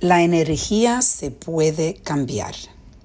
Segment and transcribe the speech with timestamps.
[0.00, 2.54] La energía se puede cambiar.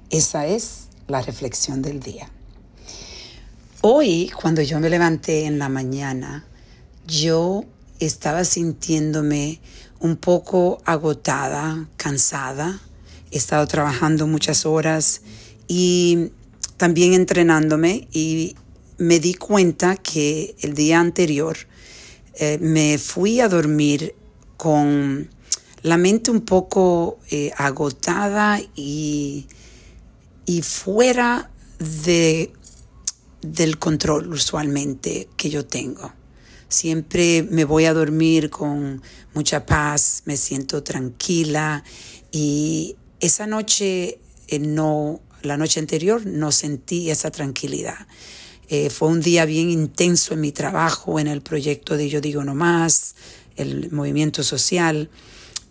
[0.10, 2.30] Esa es la reflexión del día.
[3.80, 6.46] Hoy, cuando yo me levanté en la mañana,
[7.08, 7.64] yo
[8.00, 9.62] estaba sintiéndome
[10.02, 12.82] un poco agotada, cansada.
[13.32, 15.22] He estado trabajando muchas horas
[15.70, 16.32] y
[16.76, 18.58] también entrenándome y
[18.98, 21.56] me di cuenta que el día anterior
[22.36, 24.14] eh, me fui a dormir
[24.58, 25.30] con
[25.84, 29.48] la mente un poco eh, agotada y,
[30.46, 31.50] y fuera
[31.80, 32.54] de,
[33.42, 36.14] del control usualmente que yo tengo.
[36.70, 39.02] Siempre me voy a dormir con
[39.34, 41.84] mucha paz, me siento tranquila
[42.32, 48.08] y esa noche eh, no, la noche anterior no sentí esa tranquilidad.
[48.70, 52.44] Eh, fue un día bien intenso en mi trabajo, en el proyecto de Yo Digo
[52.46, 53.16] No Más,
[53.58, 55.10] el movimiento social.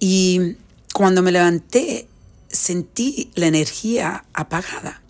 [0.01, 0.57] Y
[0.95, 2.09] cuando me levanté,
[2.49, 5.03] sentí la energía apagada.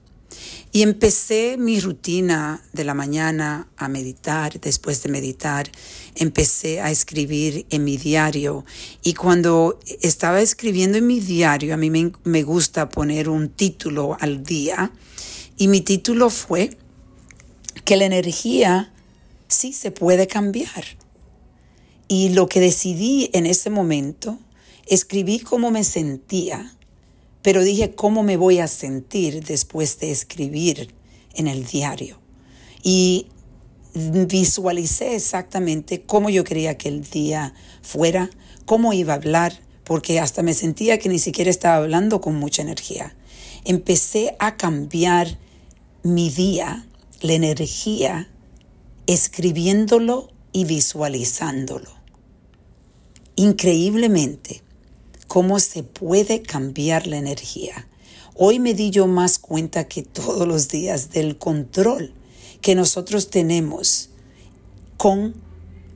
[0.73, 4.61] Y empecé mi rutina de la mañana a meditar.
[4.61, 5.71] Después de meditar,
[6.15, 8.65] empecé a escribir en mi diario.
[9.03, 14.17] Y cuando estaba escribiendo en mi diario, a mí me, me gusta poner un título
[14.21, 14.93] al día.
[15.57, 16.77] Y mi título fue
[17.85, 18.93] que la energía
[19.49, 20.85] sí se puede cambiar.
[22.07, 24.39] Y lo que decidí en ese momento
[24.87, 26.75] Escribí cómo me sentía,
[27.43, 30.95] pero dije cómo me voy a sentir después de escribir
[31.35, 32.19] en el diario.
[32.83, 33.27] Y
[33.95, 38.31] visualicé exactamente cómo yo quería que el día fuera,
[38.65, 42.63] cómo iba a hablar, porque hasta me sentía que ni siquiera estaba hablando con mucha
[42.63, 43.17] energía.
[43.65, 45.39] Empecé a cambiar
[46.03, 46.87] mi día,
[47.21, 48.29] la energía,
[49.07, 51.91] escribiéndolo y visualizándolo.
[53.37, 54.63] Increíblemente,
[55.31, 57.87] cómo se puede cambiar la energía.
[58.35, 62.13] Hoy me di yo más cuenta que todos los días del control
[62.61, 64.11] que nosotros tenemos
[64.97, 65.37] con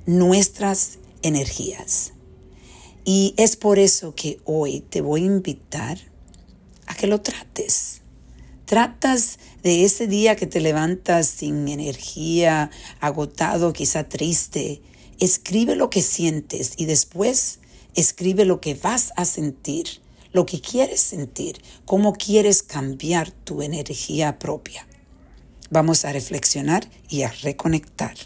[0.07, 2.13] nuestras energías.
[3.05, 5.99] Y es por eso que hoy te voy a invitar
[6.87, 8.03] a que lo trates.
[8.67, 14.81] Tratas de ese día que te levantas sin energía, agotado, quizá triste.
[15.19, 17.59] Escribe lo que sientes y después
[17.95, 19.87] Escribe lo que vas a sentir,
[20.33, 24.87] lo que quieres sentir, cómo quieres cambiar tu energía propia.
[25.71, 28.17] Vamos a reflexionar y a reconectar.